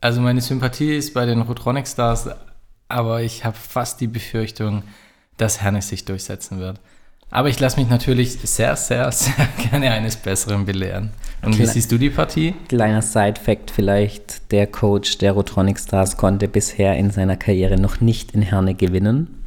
also 0.00 0.20
meine 0.20 0.40
Sympathie 0.40 0.96
ist 0.96 1.14
bei 1.14 1.26
den 1.26 1.42
Rotronic 1.42 1.86
Stars, 1.88 2.28
aber 2.88 3.22
ich 3.22 3.44
habe 3.44 3.56
fast 3.56 4.00
die 4.00 4.06
Befürchtung, 4.06 4.82
dass 5.36 5.60
Herne 5.60 5.82
sich 5.82 6.04
durchsetzen 6.04 6.58
wird. 6.58 6.80
Aber 7.32 7.48
ich 7.48 7.58
lasse 7.58 7.80
mich 7.80 7.88
natürlich 7.88 8.38
sehr, 8.42 8.76
sehr, 8.76 9.10
sehr 9.10 9.34
gerne 9.70 9.90
eines 9.90 10.16
Besseren 10.16 10.66
belehren. 10.66 11.10
Und 11.42 11.58
wie 11.58 11.62
Kle- 11.62 11.66
siehst 11.72 11.90
du 11.90 11.98
die 11.98 12.10
Partie? 12.10 12.54
Kleiner 12.68 13.02
Side-Fact 13.02 13.70
vielleicht, 13.70 14.52
der 14.52 14.66
Coach 14.66 15.18
der 15.18 15.32
Rotronic 15.32 15.78
Stars 15.80 16.16
konnte 16.18 16.46
bisher 16.46 16.94
in 16.96 17.10
seiner 17.10 17.36
Karriere 17.36 17.80
noch 17.80 18.00
nicht 18.00 18.32
in 18.32 18.42
Herne 18.42 18.74
gewinnen. 18.74 19.42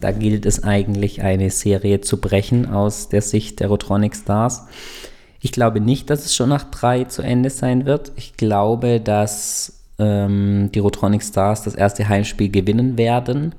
Da 0.00 0.12
gilt 0.12 0.46
es 0.46 0.64
eigentlich, 0.64 1.20
eine 1.22 1.50
Serie 1.50 2.00
zu 2.00 2.20
brechen 2.22 2.66
aus 2.66 3.10
der 3.10 3.20
Sicht 3.20 3.60
der 3.60 3.68
Rotronic 3.68 4.16
Stars. 4.16 4.62
Ich 5.42 5.52
glaube 5.52 5.80
nicht, 5.80 6.08
dass 6.08 6.24
es 6.24 6.34
schon 6.34 6.48
nach 6.48 6.64
drei 6.64 7.04
zu 7.04 7.20
Ende 7.20 7.50
sein 7.50 7.84
wird. 7.84 8.12
Ich 8.16 8.38
glaube, 8.38 8.98
dass 8.98 9.82
ähm, 9.98 10.70
die 10.74 10.78
Rotronic 10.78 11.22
Stars 11.22 11.62
das 11.64 11.74
erste 11.74 12.08
Heimspiel 12.08 12.48
gewinnen 12.50 12.96
werden. 12.96 13.54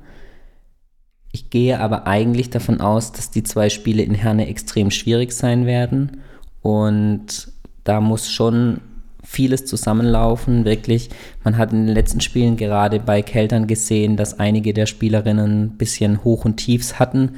Ich 1.32 1.50
gehe 1.50 1.80
aber 1.80 2.08
eigentlich 2.08 2.50
davon 2.50 2.82
aus, 2.82 3.12
dass 3.12 3.32
die 3.32 3.44
zwei 3.44 3.70
Spiele 3.70 4.04
in 4.04 4.16
Herne 4.16 4.48
extrem 4.48 4.92
schwierig 4.92 5.32
sein 5.32 5.66
werden. 5.66 6.22
Und 6.62 7.52
da 7.84 8.02
muss 8.02 8.30
schon 8.30 8.82
vieles 9.24 9.66
zusammenlaufen. 9.66 10.66
Wirklich, 10.66 11.10
man 11.44 11.58
hat 11.58 11.72
in 11.72 11.86
den 11.86 11.96
letzten 11.96 12.22
Spielen 12.22 12.58
gerade 12.58 13.00
bei 13.00 13.22
Keltern 13.22 13.68
gesehen, 13.68 14.18
dass 14.18 14.40
einige 14.40 14.74
der 14.74 14.86
Spielerinnen 14.86 15.64
ein 15.64 15.78
bisschen 15.78 16.24
Hoch 16.24 16.44
und 16.46 16.58
Tiefs 16.58 17.00
hatten. 17.00 17.36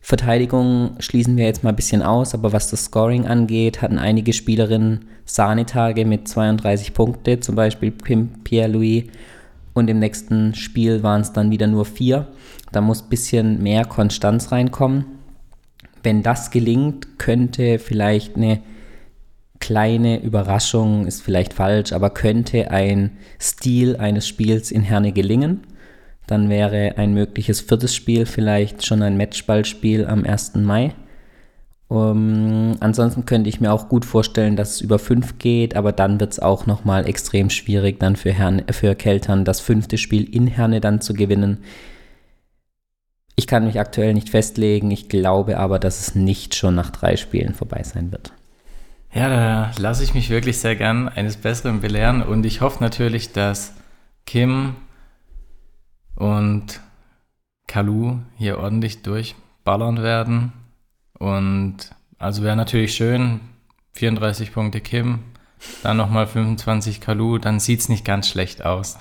Verteidigung 0.00 0.96
schließen 0.98 1.36
wir 1.36 1.44
jetzt 1.44 1.62
mal 1.62 1.70
ein 1.70 1.76
bisschen 1.76 2.02
aus, 2.02 2.34
aber 2.34 2.52
was 2.52 2.68
das 2.68 2.86
Scoring 2.86 3.26
angeht, 3.26 3.82
hatten 3.82 3.98
einige 3.98 4.32
Spielerinnen 4.32 5.06
Sahnetage 5.24 6.04
mit 6.04 6.26
32 6.26 6.92
Punkte, 6.92 7.38
zum 7.38 7.54
Beispiel 7.54 7.92
Pierre-Louis. 7.92 9.04
Und 9.74 9.88
im 9.88 10.00
nächsten 10.00 10.54
Spiel 10.54 11.02
waren 11.02 11.22
es 11.22 11.32
dann 11.32 11.50
wieder 11.50 11.66
nur 11.66 11.84
vier. 11.84 12.26
Da 12.72 12.80
muss 12.80 13.02
ein 13.02 13.08
bisschen 13.08 13.62
mehr 13.62 13.84
Konstanz 13.84 14.50
reinkommen. 14.50 15.04
Wenn 16.02 16.22
das 16.22 16.50
gelingt, 16.50 17.18
könnte 17.18 17.78
vielleicht 17.78 18.36
eine 18.36 18.60
kleine 19.60 20.20
Überraschung, 20.20 21.06
ist 21.06 21.22
vielleicht 21.22 21.54
falsch, 21.54 21.92
aber 21.92 22.10
könnte 22.10 22.72
ein 22.72 23.12
Stil 23.40 23.96
eines 23.96 24.26
Spiels 24.26 24.72
in 24.72 24.82
Herne 24.82 25.12
gelingen. 25.12 25.60
Dann 26.26 26.48
wäre 26.48 26.94
ein 26.96 27.14
mögliches 27.14 27.60
viertes 27.60 27.94
Spiel 27.94 28.26
vielleicht 28.26 28.84
schon 28.84 29.02
ein 29.02 29.16
Matchballspiel 29.16 30.06
am 30.06 30.24
1. 30.24 30.56
Mai. 30.56 30.94
Um, 31.88 32.76
ansonsten 32.80 33.26
könnte 33.26 33.50
ich 33.50 33.60
mir 33.60 33.70
auch 33.70 33.90
gut 33.90 34.06
vorstellen, 34.06 34.56
dass 34.56 34.76
es 34.76 34.80
über 34.80 34.98
fünf 34.98 35.36
geht, 35.38 35.76
aber 35.76 35.92
dann 35.92 36.18
wird 36.18 36.32
es 36.32 36.38
auch 36.38 36.64
nochmal 36.64 37.06
extrem 37.06 37.50
schwierig, 37.50 38.00
dann 38.00 38.16
für, 38.16 38.32
Herne, 38.32 38.64
für 38.70 38.94
Keltern 38.94 39.44
das 39.44 39.60
fünfte 39.60 39.98
Spiel 39.98 40.24
in 40.24 40.46
Herne 40.46 40.80
dann 40.80 41.02
zu 41.02 41.12
gewinnen. 41.12 41.58
Ich 43.34 43.46
kann 43.46 43.64
mich 43.64 43.80
aktuell 43.80 44.14
nicht 44.14 44.28
festlegen, 44.28 44.90
ich 44.90 45.08
glaube 45.08 45.58
aber, 45.58 45.78
dass 45.78 46.00
es 46.00 46.14
nicht 46.14 46.54
schon 46.54 46.74
nach 46.74 46.90
drei 46.90 47.16
Spielen 47.16 47.54
vorbei 47.54 47.82
sein 47.82 48.12
wird. 48.12 48.32
Ja, 49.14 49.28
da 49.28 49.72
lasse 49.78 50.04
ich 50.04 50.14
mich 50.14 50.30
wirklich 50.30 50.58
sehr 50.58 50.76
gern 50.76 51.08
eines 51.08 51.36
Besseren 51.36 51.80
belehren 51.80 52.22
und 52.22 52.46
ich 52.46 52.60
hoffe 52.60 52.82
natürlich, 52.82 53.32
dass 53.32 53.74
Kim 54.26 54.76
und 56.14 56.80
Kalu 57.66 58.18
hier 58.36 58.58
ordentlich 58.58 59.02
durchballern 59.02 60.02
werden. 60.02 60.52
Und 61.18 61.76
also 62.18 62.42
wäre 62.42 62.56
natürlich 62.56 62.94
schön, 62.94 63.40
34 63.92 64.52
Punkte 64.52 64.80
Kim, 64.80 65.20
dann 65.82 65.96
nochmal 65.96 66.26
25 66.26 67.00
Kalu, 67.00 67.38
dann 67.38 67.60
sieht 67.60 67.80
es 67.80 67.88
nicht 67.88 68.04
ganz 68.04 68.28
schlecht 68.28 68.64
aus. 68.64 68.98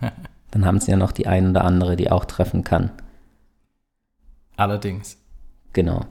Dann 0.50 0.66
haben 0.66 0.78
sie 0.78 0.92
ja 0.92 0.96
noch 0.96 1.10
die 1.10 1.26
ein 1.26 1.50
oder 1.50 1.64
andere, 1.64 1.96
die 1.96 2.12
auch 2.12 2.24
treffen 2.26 2.62
kann. 2.62 2.90
Allerdings. 4.56 5.18
Genau. 5.72 6.04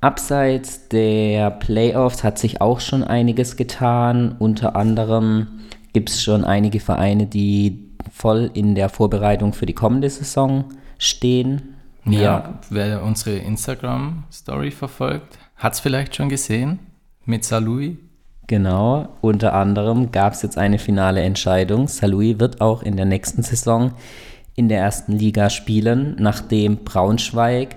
Abseits 0.00 0.88
der 0.88 1.50
Playoffs 1.50 2.24
hat 2.24 2.38
sich 2.38 2.60
auch 2.60 2.80
schon 2.80 3.02
einiges 3.02 3.56
getan. 3.56 4.36
Unter 4.38 4.76
anderem 4.76 5.60
gibt 5.94 6.10
es 6.10 6.22
schon 6.22 6.44
einige 6.44 6.80
Vereine, 6.80 7.26
die 7.26 7.88
voll 8.12 8.50
in 8.52 8.74
der 8.74 8.90
Vorbereitung 8.90 9.54
für 9.54 9.64
die 9.64 9.72
kommende 9.72 10.10
Saison 10.10 10.66
stehen. 10.98 11.76
Wir, 12.04 12.20
Ja, 12.20 12.58
wer 12.68 13.02
unsere 13.02 13.36
Instagram-Story 13.36 14.72
verfolgt, 14.72 15.38
hat 15.56 15.72
es 15.72 15.80
vielleicht 15.80 16.14
schon 16.14 16.28
gesehen 16.28 16.80
mit 17.24 17.44
Salui. 17.44 17.96
Genau, 18.46 19.08
unter 19.22 19.54
anderem 19.54 20.12
gab 20.12 20.34
es 20.34 20.42
jetzt 20.42 20.58
eine 20.58 20.78
finale 20.78 21.22
Entscheidung. 21.22 21.88
Salui 21.88 22.38
wird 22.38 22.60
auch 22.60 22.82
in 22.82 22.96
der 22.96 23.06
nächsten 23.06 23.42
Saison 23.42 23.92
in 24.54 24.68
der 24.68 24.80
ersten 24.80 25.12
Liga 25.12 25.50
spielen, 25.50 26.16
nachdem 26.18 26.78
Braunschweig 26.84 27.76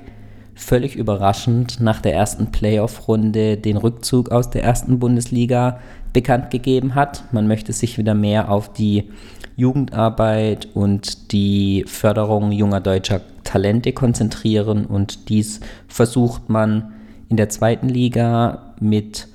völlig 0.56 0.96
überraschend 0.96 1.80
nach 1.80 2.02
der 2.02 2.14
ersten 2.14 2.52
Playoff-Runde 2.52 3.58
den 3.58 3.78
Rückzug 3.78 4.32
aus 4.32 4.50
der 4.50 4.64
ersten 4.64 5.00
Bundesliga 5.00 5.80
bekannt 6.14 6.50
gegeben 6.50 6.96
hat. 6.96 7.24
Man 7.32 7.48
möchte 7.48 7.74
sich 7.74 7.98
wieder 7.98 8.16
mehr 8.16 8.52
auf 8.52 8.74
die 8.74 9.10
Jugendarbeit 9.56 10.68
und 10.74 11.32
die 11.32 11.84
Förderung 11.88 12.52
junger 12.52 12.82
deutscher 12.82 13.22
Talente 13.44 13.92
konzentrieren 13.94 14.86
und 14.86 15.30
dies 15.30 15.60
versucht 15.88 16.50
man 16.50 16.94
in 17.30 17.38
der 17.38 17.50
zweiten 17.50 17.90
Liga 17.90 18.76
mit 18.80 19.28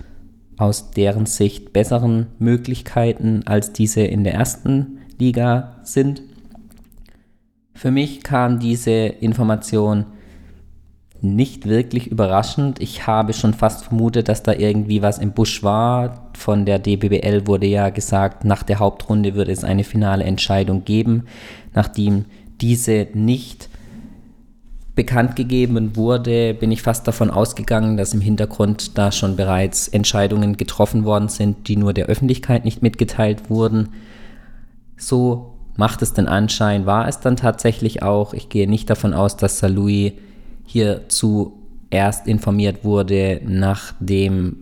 aus 0.59 0.91
deren 0.91 1.27
Sicht 1.27 1.73
besseren 1.73 2.27
Möglichkeiten, 2.39 3.43
als 3.47 3.73
diese 3.73 4.03
in 4.03 4.23
der 4.25 4.35
ersten 4.35 4.99
Liga 5.19 5.77
sind. 5.83 6.23
Für 7.75 7.91
mich 7.91 8.23
kam 8.23 8.59
diese 8.59 8.91
Information 8.91 10.07
nicht 11.23 11.69
wirklich 11.69 12.09
überraschend. 12.09 12.81
Ich 12.81 13.07
habe 13.07 13.33
schon 13.33 13.55
fast 13.55 13.85
vermutet, 13.85 14.29
dass 14.29 14.43
da 14.43 14.53
irgendwie 14.53 15.03
was 15.03 15.19
im 15.19 15.33
Busch 15.33 15.63
war. 15.63 16.31
Von 16.37 16.67
der 16.67 16.81
DBBL 16.81 17.47
wurde 17.47 17.67
ja 17.67 17.91
gesagt, 17.91 18.45
nach 18.45 18.65
der 18.65 18.81
Hauptrunde 18.81 19.35
würde 19.35 19.53
es 19.53 19.63
eine 19.63 19.85
finale 19.85 20.25
Entscheidung 20.25 20.85
geben. 20.85 21.25
Nachdem 21.75 22.25
diese 22.61 23.07
nicht 23.15 23.69
bekannt 24.95 25.37
gegeben 25.37 25.97
wurde, 25.97 26.55
bin 26.55 26.73
ich 26.73 26.83
fast 26.83 27.07
davon 27.07 27.31
ausgegangen, 27.31 27.97
dass 27.97 28.13
im 28.15 28.21
Hintergrund 28.21 28.99
da 28.99 29.13
schon 29.13 29.37
bereits 29.37 29.89
Entscheidungen 29.89 30.57
getroffen 30.57 31.05
worden 31.05 31.29
sind, 31.29 31.69
die 31.69 31.77
nur 31.77 31.93
der 31.93 32.07
Öffentlichkeit 32.07 32.65
nicht 32.65 32.83
mitgeteilt 32.83 33.49
wurden. 33.49 33.91
So 34.97 35.52
macht 35.77 36.03
es 36.03 36.13
den 36.13 36.29
Anschein, 36.29 36.87
war 36.87 37.09
es 37.09 37.21
dann 37.21 37.37
tatsächlich 37.37 38.03
auch. 38.03 38.35
Ich 38.35 38.49
gehe 38.49 38.69
nicht 38.69 38.91
davon 38.91 39.15
aus, 39.15 39.37
dass 39.37 39.59
Salui 39.59 40.19
hier 40.65 41.09
zuerst 41.09 42.27
informiert 42.27 42.85
wurde, 42.85 43.41
nachdem 43.45 44.57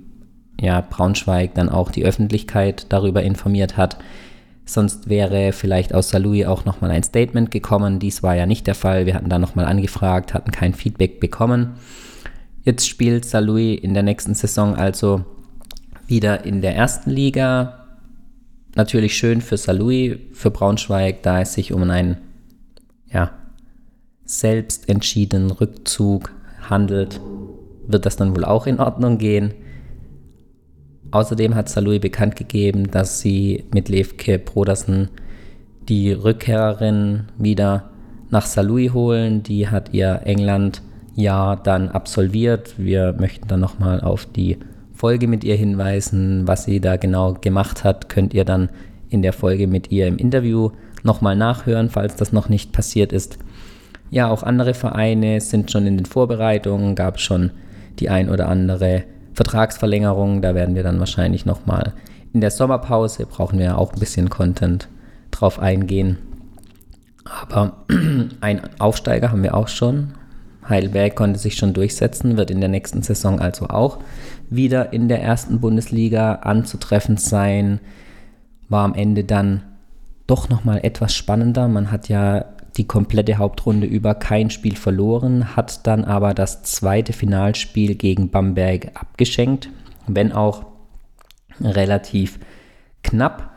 ja, 0.60 0.82
Braunschweig 0.82 1.54
dann 1.54 1.68
auch 1.68 1.90
die 1.90 2.04
Öffentlichkeit 2.04 2.86
darüber 2.90 3.22
informiert 3.22 3.76
hat. 3.76 3.96
Sonst 4.66 5.08
wäre 5.08 5.52
vielleicht 5.52 5.94
aus 5.94 6.10
Salui 6.10 6.46
auch 6.46 6.64
nochmal 6.64 6.90
ein 6.90 7.02
Statement 7.02 7.50
gekommen. 7.50 7.98
Dies 7.98 8.22
war 8.22 8.36
ja 8.36 8.46
nicht 8.46 8.66
der 8.66 8.74
Fall. 8.74 9.06
Wir 9.06 9.14
hatten 9.14 9.30
da 9.30 9.38
nochmal 9.38 9.64
angefragt, 9.64 10.32
hatten 10.32 10.52
kein 10.52 10.74
Feedback 10.74 11.18
bekommen. 11.18 11.74
Jetzt 12.62 12.86
spielt 12.86 13.24
Salui 13.24 13.74
in 13.74 13.94
der 13.94 14.02
nächsten 14.02 14.34
Saison 14.34 14.76
also 14.76 15.24
wieder 16.06 16.44
in 16.44 16.60
der 16.60 16.76
ersten 16.76 17.10
Liga. 17.10 17.79
Natürlich 18.76 19.16
schön 19.16 19.40
für 19.40 19.56
Salui, 19.56 20.28
für 20.32 20.50
Braunschweig, 20.50 21.22
da 21.22 21.40
es 21.40 21.54
sich 21.54 21.72
um 21.72 21.82
einen 21.82 22.18
ja, 23.12 23.32
selbst 24.24 24.88
Rückzug 25.50 26.30
handelt, 26.68 27.20
wird 27.86 28.06
das 28.06 28.16
dann 28.16 28.36
wohl 28.36 28.44
auch 28.44 28.66
in 28.66 28.78
Ordnung 28.78 29.18
gehen. 29.18 29.52
Außerdem 31.10 31.56
hat 31.56 31.68
Salui 31.68 31.98
bekannt 31.98 32.36
gegeben, 32.36 32.90
dass 32.90 33.20
sie 33.20 33.64
mit 33.74 33.88
Levke 33.88 34.38
Brodersen 34.38 35.08
die 35.88 36.12
Rückkehrerin 36.12 37.24
wieder 37.36 37.90
nach 38.30 38.46
Salui 38.46 38.88
holen. 38.88 39.42
Die 39.42 39.68
hat 39.68 39.92
ihr 39.92 40.20
England-Jahr 40.24 41.60
dann 41.60 41.88
absolviert. 41.88 42.74
Wir 42.78 43.12
möchten 43.18 43.48
dann 43.48 43.58
nochmal 43.58 44.00
auf 44.00 44.24
die 44.26 44.58
Folge 45.00 45.28
mit 45.28 45.44
ihr 45.44 45.56
hinweisen. 45.56 46.46
Was 46.46 46.64
sie 46.64 46.78
da 46.78 46.98
genau 46.98 47.32
gemacht 47.32 47.84
hat, 47.84 48.10
könnt 48.10 48.34
ihr 48.34 48.44
dann 48.44 48.68
in 49.08 49.22
der 49.22 49.32
Folge 49.32 49.66
mit 49.66 49.90
ihr 49.90 50.06
im 50.06 50.18
Interview 50.18 50.72
nochmal 51.02 51.36
nachhören, 51.36 51.88
falls 51.88 52.16
das 52.16 52.34
noch 52.34 52.50
nicht 52.50 52.72
passiert 52.72 53.10
ist. 53.10 53.38
Ja, 54.10 54.28
auch 54.28 54.42
andere 54.42 54.74
Vereine 54.74 55.40
sind 55.40 55.70
schon 55.70 55.86
in 55.86 55.96
den 55.96 56.04
Vorbereitungen, 56.04 56.96
gab 56.96 57.18
schon 57.18 57.50
die 57.98 58.10
ein 58.10 58.28
oder 58.28 58.46
andere 58.48 59.04
Vertragsverlängerung. 59.32 60.42
Da 60.42 60.54
werden 60.54 60.74
wir 60.74 60.82
dann 60.82 60.98
wahrscheinlich 60.98 61.46
nochmal 61.46 61.94
in 62.34 62.42
der 62.42 62.50
Sommerpause, 62.50 63.24
brauchen 63.24 63.58
wir 63.58 63.64
ja 63.64 63.76
auch 63.76 63.94
ein 63.94 64.00
bisschen 64.00 64.28
Content 64.28 64.90
drauf 65.30 65.58
eingehen. 65.58 66.18
Aber 67.24 67.86
ein 68.42 68.60
Aufsteiger 68.78 69.32
haben 69.32 69.42
wir 69.42 69.54
auch 69.54 69.68
schon. 69.68 70.12
Heidelberg 70.70 71.14
konnte 71.14 71.38
sich 71.38 71.56
schon 71.56 71.74
durchsetzen, 71.74 72.36
wird 72.36 72.50
in 72.50 72.60
der 72.60 72.68
nächsten 72.68 73.02
Saison 73.02 73.40
also 73.40 73.68
auch 73.68 73.98
wieder 74.48 74.92
in 74.92 75.08
der 75.08 75.22
ersten 75.22 75.60
Bundesliga 75.60 76.34
anzutreffen 76.36 77.16
sein. 77.16 77.80
War 78.68 78.84
am 78.84 78.94
Ende 78.94 79.24
dann 79.24 79.62
doch 80.26 80.48
nochmal 80.48 80.80
etwas 80.84 81.14
spannender. 81.14 81.68
Man 81.68 81.90
hat 81.90 82.08
ja 82.08 82.44
die 82.76 82.86
komplette 82.86 83.38
Hauptrunde 83.38 83.86
über 83.86 84.14
kein 84.14 84.48
Spiel 84.50 84.76
verloren, 84.76 85.56
hat 85.56 85.86
dann 85.86 86.04
aber 86.04 86.34
das 86.34 86.62
zweite 86.62 87.12
Finalspiel 87.12 87.96
gegen 87.96 88.30
Bamberg 88.30 88.92
abgeschenkt, 88.94 89.68
wenn 90.06 90.32
auch 90.32 90.66
relativ 91.60 92.38
knapp. 93.02 93.50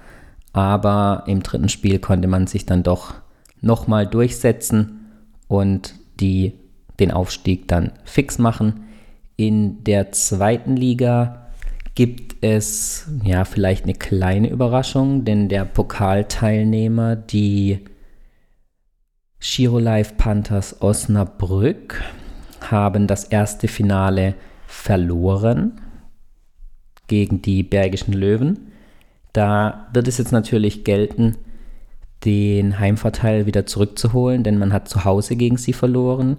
Aber 0.52 1.24
im 1.28 1.42
dritten 1.42 1.70
Spiel 1.70 2.00
konnte 2.00 2.28
man 2.28 2.48
sich 2.48 2.66
dann 2.66 2.84
doch 2.84 3.14
nochmal 3.62 4.06
durchsetzen 4.06 5.06
und 5.48 5.96
die, 6.20 6.54
den 7.00 7.12
Aufstieg 7.12 7.68
dann 7.68 7.92
fix 8.04 8.38
machen. 8.38 8.86
In 9.36 9.84
der 9.84 10.12
zweiten 10.12 10.76
Liga 10.76 11.48
gibt 11.96 12.44
es 12.44 13.08
ja 13.24 13.46
vielleicht 13.46 13.84
eine 13.84 13.94
kleine 13.94 14.50
Überraschung, 14.50 15.26
denn 15.26 15.50
der 15.50 15.66
Pokalteilnehmer, 15.66 17.16
die 17.16 17.80
Giro 19.40 19.80
Life 19.80 20.16
Panthers 20.18 20.82
Osnabrück, 20.82 22.02
haben 22.62 23.08
das 23.08 23.26
erste 23.26 23.68
Finale 23.68 24.36
verloren 24.68 25.82
gegen 27.08 27.42
die 27.42 27.64
Bergischen 27.64 28.14
Löwen. 28.14 28.72
Da 29.34 29.88
wird 29.94 30.08
es 30.08 30.18
jetzt 30.18 30.32
natürlich 30.32 30.84
gelten, 30.84 31.38
den 32.24 32.80
Heimvorteil 32.80 33.46
wieder 33.46 33.66
zurückzuholen, 33.66 34.44
denn 34.44 34.58
man 34.58 34.72
hat 34.72 34.88
zu 34.88 35.04
Hause 35.04 35.36
gegen 35.36 35.58
sie 35.58 35.74
verloren. 35.74 36.38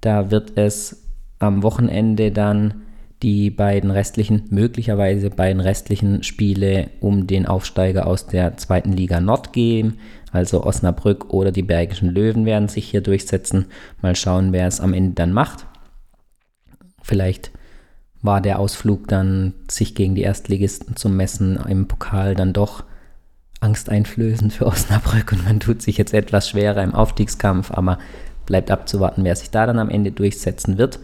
Da 0.00 0.30
wird 0.30 0.56
es 0.56 1.04
am 1.38 1.62
Wochenende 1.62 2.32
dann 2.32 2.82
die 3.22 3.50
beiden 3.50 3.90
restlichen, 3.90 4.44
möglicherweise 4.50 5.30
beiden 5.30 5.60
restlichen 5.60 6.22
Spiele 6.22 6.90
um 7.00 7.26
den 7.26 7.46
Aufsteiger 7.46 8.06
aus 8.06 8.26
der 8.26 8.56
zweiten 8.56 8.92
Liga 8.92 9.20
Nord 9.20 9.52
geben. 9.52 9.98
Also 10.30 10.64
Osnabrück 10.64 11.32
oder 11.32 11.50
die 11.50 11.62
Bergischen 11.62 12.10
Löwen 12.10 12.44
werden 12.44 12.68
sich 12.68 12.88
hier 12.90 13.00
durchsetzen. 13.00 13.66
Mal 14.02 14.14
schauen, 14.14 14.52
wer 14.52 14.68
es 14.68 14.80
am 14.80 14.94
Ende 14.94 15.14
dann 15.14 15.32
macht. 15.32 15.66
Vielleicht 17.02 17.50
war 18.22 18.40
der 18.40 18.58
Ausflug 18.58 19.08
dann, 19.08 19.54
sich 19.68 19.94
gegen 19.94 20.14
die 20.14 20.22
Erstligisten 20.22 20.96
zu 20.96 21.08
messen, 21.08 21.56
im 21.68 21.88
Pokal 21.88 22.34
dann 22.34 22.52
doch 22.52 22.84
angsteinflößend 23.60 24.52
für 24.52 24.66
Osnabrück 24.66 25.32
und 25.32 25.44
man 25.44 25.60
tut 25.60 25.82
sich 25.82 25.98
jetzt 25.98 26.14
etwas 26.14 26.48
schwerer 26.48 26.82
im 26.82 26.94
Aufstiegskampf, 26.94 27.72
aber 27.72 27.98
bleibt 28.48 28.70
abzuwarten, 28.70 29.22
wer 29.24 29.36
sich 29.36 29.50
da 29.50 29.66
dann 29.66 29.78
am 29.78 29.90
Ende 29.90 30.10
durchsetzen 30.10 30.78
wird. 30.78 30.98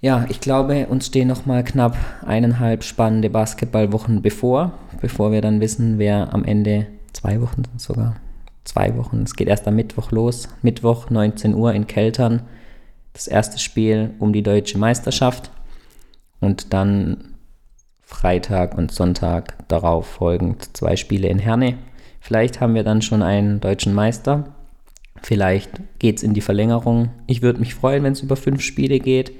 Ja, 0.00 0.26
ich 0.28 0.40
glaube, 0.40 0.86
uns 0.86 1.06
stehen 1.06 1.26
noch 1.26 1.44
mal 1.44 1.64
knapp 1.64 1.96
eineinhalb 2.24 2.84
spannende 2.84 3.28
Basketballwochen 3.28 4.22
bevor, 4.22 4.72
bevor 5.00 5.32
wir 5.32 5.42
dann 5.42 5.60
wissen, 5.60 5.98
wer 5.98 6.32
am 6.32 6.44
Ende 6.44 6.86
zwei 7.12 7.40
Wochen 7.40 7.64
sogar 7.76 8.14
zwei 8.62 8.96
Wochen. 8.96 9.22
Es 9.24 9.34
geht 9.34 9.48
erst 9.48 9.66
am 9.66 9.74
Mittwoch 9.74 10.12
los. 10.12 10.48
Mittwoch 10.62 11.10
19 11.10 11.54
Uhr 11.54 11.74
in 11.74 11.88
Keltern. 11.88 12.42
Das 13.12 13.26
erste 13.26 13.58
Spiel 13.58 14.14
um 14.20 14.32
die 14.32 14.44
deutsche 14.44 14.78
Meisterschaft 14.78 15.50
und 16.38 16.72
dann 16.72 17.34
Freitag 18.02 18.78
und 18.78 18.92
Sonntag 18.92 19.66
darauf 19.66 20.06
folgend 20.06 20.76
zwei 20.76 20.94
Spiele 20.94 21.26
in 21.26 21.40
Herne. 21.40 21.76
Vielleicht 22.20 22.60
haben 22.60 22.74
wir 22.74 22.84
dann 22.84 23.02
schon 23.02 23.22
einen 23.22 23.58
deutschen 23.58 23.94
Meister. 23.94 24.54
Vielleicht 25.22 25.70
geht 25.98 26.18
es 26.18 26.22
in 26.22 26.34
die 26.34 26.40
Verlängerung. 26.40 27.10
Ich 27.26 27.42
würde 27.42 27.60
mich 27.60 27.74
freuen, 27.74 28.02
wenn 28.02 28.12
es 28.12 28.22
über 28.22 28.36
fünf 28.36 28.62
Spiele 28.62 28.98
geht 28.98 29.32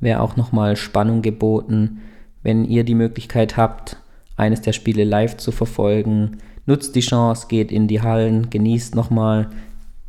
wäre 0.00 0.20
auch 0.20 0.36
nochmal 0.36 0.76
Spannung 0.76 1.22
geboten. 1.22 2.02
Wenn 2.42 2.64
ihr 2.64 2.84
die 2.84 2.94
Möglichkeit 2.94 3.56
habt, 3.56 3.96
eines 4.36 4.60
der 4.60 4.72
Spiele 4.72 5.04
live 5.04 5.36
zu 5.36 5.52
verfolgen, 5.52 6.38
nutzt 6.66 6.94
die 6.94 7.00
Chance, 7.00 7.46
geht 7.48 7.72
in 7.72 7.88
die 7.88 8.02
Hallen, 8.02 8.50
genießt 8.50 8.94
nochmal 8.94 9.50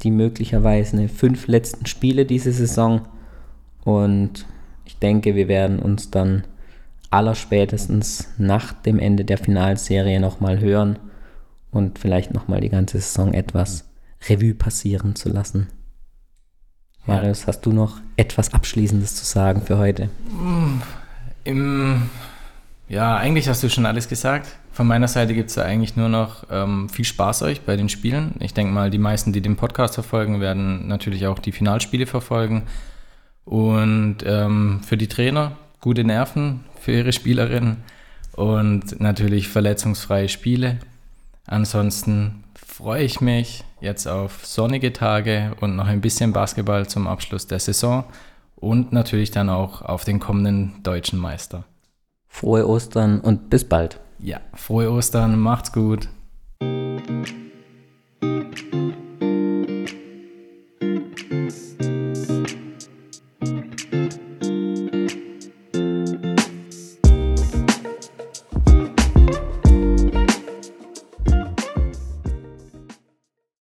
die 0.04 0.12
möglicherweise 0.12 1.08
fünf 1.08 1.48
letzten 1.48 1.86
Spiele 1.86 2.26
diese 2.26 2.52
Saison. 2.52 3.02
Und 3.84 4.46
ich 4.86 4.98
denke, 5.00 5.36
wir 5.36 5.48
werden 5.48 5.80
uns 5.80 6.12
dann 6.12 6.44
allerspätestens 7.10 8.34
nach 8.38 8.74
dem 8.74 9.00
Ende 9.00 9.24
der 9.24 9.38
Finalserie 9.38 10.20
nochmal 10.20 10.60
hören 10.60 11.00
und 11.72 11.98
vielleicht 11.98 12.34
nochmal 12.34 12.60
die 12.60 12.70
ganze 12.70 13.00
Saison 13.00 13.34
etwas 13.34 13.86
Revue 14.28 14.54
passieren 14.54 15.16
zu 15.16 15.30
lassen. 15.30 15.68
Marius, 17.06 17.48
hast 17.48 17.62
du 17.62 17.72
noch 17.72 18.02
etwas 18.18 18.54
Abschließendes 18.54 19.16
zu 19.16 19.26
sagen 19.26 19.62
für 19.62 19.78
heute? 19.78 20.10
Im, 21.46 22.10
ja, 22.90 23.16
eigentlich 23.16 23.48
hast 23.48 23.64
du 23.64 23.70
schon 23.70 23.86
alles 23.86 24.10
gesagt. 24.10 24.58
Von 24.74 24.88
meiner 24.88 25.08
Seite 25.08 25.34
gibt 25.34 25.50
es 25.50 25.56
da 25.56 25.64
eigentlich 25.64 25.96
nur 25.96 26.10
noch 26.10 26.46
ähm, 26.52 26.90
viel 26.90 27.06
Spaß 27.06 27.44
euch 27.44 27.62
bei 27.62 27.78
den 27.78 27.90
Spielen. 27.90 28.36
Ich 28.42 28.54
denke 28.54 28.74
mal, 28.74 28.90
die 28.90 28.98
meisten, 28.98 29.32
die 29.32 29.42
den 29.42 29.56
Podcast 29.56 29.94
verfolgen, 29.94 30.42
werden 30.42 30.88
natürlich 30.88 31.28
auch 31.28 31.40
die 31.40 31.54
Finalspiele 31.54 32.06
verfolgen. 32.06 32.64
Und 33.46 34.18
ähm, 34.26 34.82
für 34.86 34.98
die 34.98 35.08
Trainer 35.08 35.54
gute 35.80 36.04
Nerven 36.04 36.66
für 36.82 36.92
ihre 36.92 37.14
Spielerinnen 37.14 37.78
und 38.34 39.00
natürlich 39.00 39.48
verletzungsfreie 39.48 40.28
Spiele. 40.28 40.80
Ansonsten 41.46 42.44
freue 42.78 43.02
ich 43.02 43.22
mich 43.22 43.64
jetzt 43.82 44.08
auf 44.08 44.46
sonnige 44.46 44.94
Tage 44.94 45.54
und 45.62 45.76
noch 45.76 45.88
ein 45.88 46.00
bisschen 46.00 46.32
Basketball 46.32 46.88
zum 46.88 47.08
Abschluss 47.08 47.48
der 47.48 47.58
Saison 47.58 48.04
und 48.56 48.94
natürlich 48.94 49.32
dann 49.32 49.50
auch 49.50 49.82
auf 49.82 50.04
den 50.04 50.20
kommenden 50.20 50.84
deutschen 50.84 51.18
Meister. 51.18 51.64
Frohe 52.28 52.70
Ostern 52.70 53.20
und 53.20 53.50
bis 53.50 53.68
bald. 53.68 54.00
Ja, 54.20 54.42
frohe 54.54 54.92
Ostern, 54.92 55.40
macht's 55.40 55.74
gut. 55.74 56.08